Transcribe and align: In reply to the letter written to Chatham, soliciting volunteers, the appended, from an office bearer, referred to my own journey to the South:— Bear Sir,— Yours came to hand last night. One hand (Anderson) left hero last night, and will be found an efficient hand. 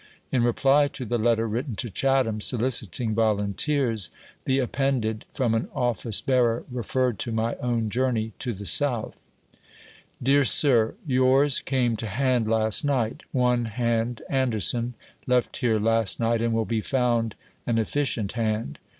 In 0.31 0.41
reply 0.43 0.87
to 0.87 1.05
the 1.05 1.19
letter 1.19 1.47
written 1.47 1.75
to 1.75 1.91
Chatham, 1.91 2.41
soliciting 2.41 3.13
volunteers, 3.13 4.09
the 4.45 4.57
appended, 4.57 5.25
from 5.31 5.53
an 5.53 5.67
office 5.75 6.21
bearer, 6.23 6.63
referred 6.71 7.19
to 7.19 7.31
my 7.31 7.53
own 7.57 7.87
journey 7.91 8.33
to 8.39 8.51
the 8.51 8.65
South:— 8.65 9.19
Bear 10.19 10.43
Sir,— 10.43 10.95
Yours 11.19 11.59
came 11.59 11.95
to 11.97 12.07
hand 12.07 12.47
last 12.47 12.83
night. 12.83 13.21
One 13.31 13.65
hand 13.65 14.23
(Anderson) 14.27 14.95
left 15.27 15.55
hero 15.57 15.77
last 15.77 16.19
night, 16.19 16.41
and 16.41 16.51
will 16.51 16.65
be 16.65 16.81
found 16.81 17.35
an 17.67 17.77
efficient 17.77 18.31
hand. 18.31 18.79